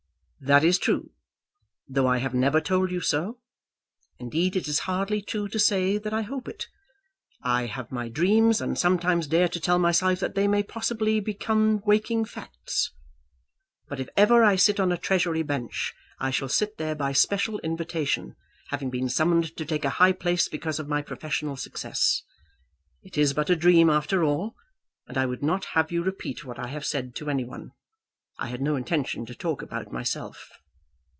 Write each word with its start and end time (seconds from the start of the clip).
"That 0.43 0.63
is 0.63 0.79
true, 0.79 1.11
though 1.87 2.07
I 2.07 2.17
have 2.17 2.33
never 2.33 2.59
told 2.59 2.89
you 2.89 2.99
so. 2.99 3.37
Indeed, 4.17 4.55
it 4.55 4.67
is 4.67 4.79
hardly 4.89 5.21
true 5.21 5.47
to 5.47 5.59
say 5.59 5.99
that 5.99 6.15
I 6.15 6.23
hope 6.23 6.47
it. 6.47 6.67
I 7.43 7.67
have 7.67 7.91
my 7.91 8.09
dreams, 8.09 8.59
and 8.59 8.75
sometimes 8.75 9.27
dare 9.27 9.47
to 9.47 9.59
tell 9.59 9.77
myself 9.77 10.19
that 10.21 10.33
they 10.33 10.47
may 10.47 10.63
possibly 10.63 11.19
become 11.19 11.83
waking 11.85 12.25
facts. 12.25 12.89
But 13.87 13.99
if 13.99 14.09
ever 14.17 14.43
I 14.43 14.55
sit 14.55 14.79
on 14.79 14.91
a 14.91 14.97
Treasury 14.97 15.43
bench 15.43 15.93
I 16.17 16.31
shall 16.31 16.49
sit 16.49 16.79
there 16.79 16.95
by 16.95 17.11
special 17.11 17.59
invitation, 17.59 18.35
having 18.69 18.89
been 18.89 19.09
summoned 19.09 19.55
to 19.57 19.63
take 19.63 19.85
a 19.85 19.89
high 20.01 20.11
place 20.13 20.47
because 20.47 20.79
of 20.79 20.87
my 20.89 21.03
professional 21.03 21.55
success. 21.55 22.23
It 23.03 23.15
is 23.15 23.35
but 23.35 23.51
a 23.51 23.55
dream 23.55 23.91
after 23.91 24.23
all, 24.23 24.55
and 25.05 25.19
I 25.19 25.27
would 25.27 25.43
not 25.43 25.65
have 25.75 25.91
you 25.91 26.01
repeat 26.01 26.43
what 26.43 26.57
I 26.57 26.69
have 26.69 26.83
said 26.83 27.13
to 27.17 27.29
any 27.29 27.43
one. 27.43 27.73
I 28.39 28.47
had 28.47 28.61
no 28.61 28.75
intention 28.75 29.27
to 29.27 29.35
talk 29.35 29.61
about 29.61 29.91
myself." 29.91 30.49